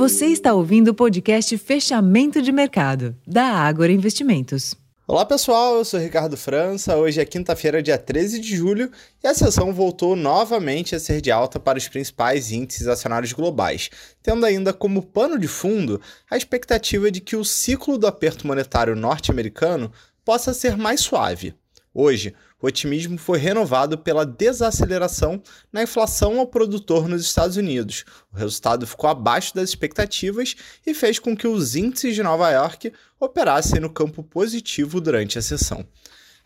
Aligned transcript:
Você 0.00 0.28
está 0.28 0.54
ouvindo 0.54 0.88
o 0.88 0.94
podcast 0.94 1.58
Fechamento 1.58 2.40
de 2.40 2.50
Mercado, 2.50 3.14
da 3.26 3.44
Ágora 3.44 3.92
Investimentos. 3.92 4.74
Olá 5.06 5.26
pessoal, 5.26 5.76
eu 5.76 5.84
sou 5.84 6.00
Ricardo 6.00 6.38
França. 6.38 6.96
Hoje 6.96 7.20
é 7.20 7.24
quinta-feira, 7.26 7.82
dia 7.82 7.98
13 7.98 8.40
de 8.40 8.56
julho, 8.56 8.90
e 9.22 9.26
a 9.26 9.34
sessão 9.34 9.74
voltou 9.74 10.16
novamente 10.16 10.94
a 10.94 10.98
ser 10.98 11.20
de 11.20 11.30
alta 11.30 11.60
para 11.60 11.76
os 11.76 11.86
principais 11.86 12.50
índices 12.50 12.86
acionários 12.86 13.34
globais, 13.34 13.90
tendo 14.22 14.46
ainda 14.46 14.72
como 14.72 15.02
pano 15.02 15.38
de 15.38 15.46
fundo 15.46 16.00
a 16.30 16.36
expectativa 16.38 17.10
de 17.10 17.20
que 17.20 17.36
o 17.36 17.44
ciclo 17.44 17.98
do 17.98 18.06
aperto 18.06 18.46
monetário 18.46 18.96
norte-americano 18.96 19.92
possa 20.24 20.54
ser 20.54 20.78
mais 20.78 21.00
suave. 21.00 21.54
Hoje, 22.02 22.34
o 22.62 22.66
otimismo 22.66 23.18
foi 23.18 23.38
renovado 23.38 23.98
pela 23.98 24.24
desaceleração 24.24 25.42
na 25.70 25.82
inflação 25.82 26.40
ao 26.40 26.46
produtor 26.46 27.06
nos 27.06 27.20
Estados 27.20 27.58
Unidos. 27.58 28.06
O 28.32 28.38
resultado 28.38 28.86
ficou 28.86 29.10
abaixo 29.10 29.54
das 29.54 29.68
expectativas 29.68 30.56
e 30.86 30.94
fez 30.94 31.18
com 31.18 31.36
que 31.36 31.46
os 31.46 31.76
índices 31.76 32.14
de 32.14 32.22
Nova 32.22 32.50
York 32.52 32.90
operassem 33.20 33.80
no 33.80 33.90
campo 33.90 34.22
positivo 34.22 34.98
durante 34.98 35.38
a 35.38 35.42
sessão. 35.42 35.86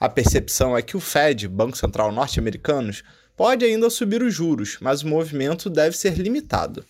A 0.01 0.09
percepção 0.09 0.77
é 0.77 0.83
que 0.83 0.97
o 0.97 1.01
Fed, 1.01 1.47
Banco 1.47 1.79
Central 1.79 2.11
norte-americano, 2.11 2.93
pode 3.37 3.65
ainda 3.65 3.89
subir 3.91 4.25
os 4.25 4.35
juros, 4.35 4.79
mas 4.81 5.03
o 5.03 5.07
movimento 5.07 5.71
deve 5.71 5.97
ser 5.97 6.15
limitado. 6.19 6.85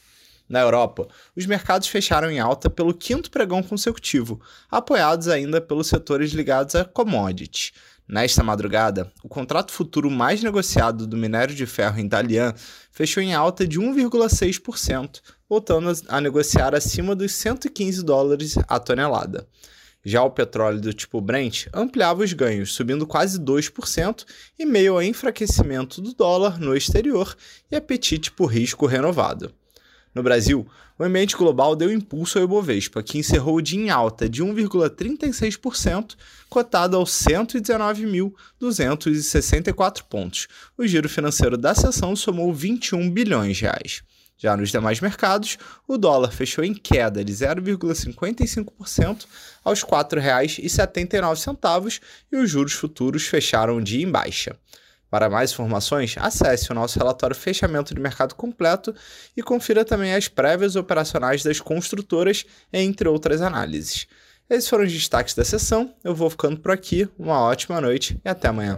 Na 0.49 0.61
Europa, 0.61 1.09
os 1.35 1.47
mercados 1.47 1.89
fecharam 1.89 2.31
em 2.31 2.39
alta 2.39 2.69
pelo 2.69 2.93
quinto 2.93 3.31
pregão 3.31 3.63
consecutivo, 3.63 4.41
apoiados 4.71 5.29
ainda 5.29 5.61
pelos 5.61 5.87
setores 5.87 6.33
ligados 6.33 6.75
a 6.75 6.85
commodities. 6.85 7.73
Nesta 8.07 8.43
madrugada, 8.43 9.11
o 9.23 9.29
contrato 9.29 9.73
futuro 9.73 10.11
mais 10.11 10.43
negociado 10.43 11.07
do 11.07 11.17
minério 11.17 11.55
de 11.55 11.65
ferro 11.65 11.99
em 11.99 12.07
Dalian 12.07 12.53
fechou 12.93 13.23
em 13.23 13.35
alta 13.35 13.67
de 13.67 13.81
1,6%, 13.81 15.23
voltando 15.49 15.91
a 16.09 16.21
negociar 16.21 16.75
acima 16.75 17.17
dos 17.17 17.33
115 17.33 18.05
dólares 18.05 18.57
a 18.69 18.79
tonelada. 18.79 19.49
Já 20.05 20.23
o 20.23 20.31
petróleo 20.31 20.83
do 20.83 20.93
tipo 20.93 21.19
Brent 21.19 21.67
ampliava 21.73 22.23
os 22.23 22.33
ganhos, 22.35 22.75
subindo 22.75 23.07
quase 23.07 23.39
2%, 23.41 24.27
em 24.59 24.67
meio 24.67 24.93
ao 24.93 25.03
enfraquecimento 25.03 26.03
do 26.03 26.13
dólar 26.13 26.61
no 26.61 26.77
exterior 26.77 27.35
e 27.71 27.77
apetite 27.77 28.31
por 28.31 28.47
risco 28.53 28.85
renovado. 28.85 29.51
No 30.15 30.23
Brasil, 30.23 30.67
o 30.97 31.03
ambiente 31.03 31.37
global 31.37 31.75
deu 31.75 31.93
impulso 31.93 32.39
ao 32.39 32.45
Ibovespa, 32.45 33.03
que 33.03 33.19
encerrou 33.19 33.57
o 33.57 33.63
dia 33.63 33.81
em 33.81 33.91
alta 33.91 34.29
de 34.29 34.45
1,36%, 34.45 36.15
cotado 36.49 36.97
aos 36.97 37.11
119.264 37.11 40.05
pontos. 40.05 40.47
O 40.79 40.87
giro 40.87 41.09
financeiro 41.09 41.57
da 41.57 41.75
sessão 41.75 42.15
somou 42.15 42.55
21 42.55 43.11
bilhões 43.11 43.57
de 43.57 43.65
reais. 43.65 44.05
Já 44.37 44.57
nos 44.57 44.71
demais 44.71 45.01
mercados, 45.01 45.59
o 45.87 45.97
dólar 45.97 46.31
fechou 46.31 46.63
em 46.63 46.75
queda 46.75 47.25
de 47.25 47.33
0,55% 47.33 49.25
aos 49.65 49.83
R$ 49.83 49.89
4,79 49.89 52.01
e 52.31 52.37
os 52.37 52.51
juros 52.51 52.73
futuros 52.73 53.27
fecharam 53.27 53.81
dia 53.81 54.05
em 54.05 54.11
baixa. 54.11 54.55
Para 55.15 55.31
mais 55.31 55.53
informações, 55.53 56.17
acesse 56.19 56.73
o 56.73 56.75
nosso 56.75 56.99
relatório 56.99 57.37
Fechamento 57.37 57.95
de 57.95 58.01
Mercado 58.01 58.35
completo 58.35 58.93
e 59.37 59.45
confira 59.45 59.85
também 59.85 60.13
as 60.13 60.27
prévias 60.27 60.75
operacionais 60.75 61.41
das 61.45 61.61
construtoras, 61.61 62.45
entre 62.73 63.09
outras 63.09 63.41
análises. 63.41 64.09
Esses 64.51 64.69
foram 64.69 64.83
os 64.83 64.93
destaques 64.93 65.33
da 65.33 65.45
sessão. 65.45 65.95
Eu 66.03 66.17
vou 66.17 66.29
ficando 66.29 66.59
por 66.59 66.73
aqui. 66.73 67.09
Uma 67.17 67.41
ótima 67.43 67.81
noite 67.81 68.21
e 68.25 68.29
até 68.29 68.49
amanhã. 68.49 68.77